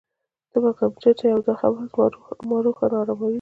[0.51, 2.17] ته به غمجن شې او دا خبره
[2.49, 3.29] ما روحاً اراموي.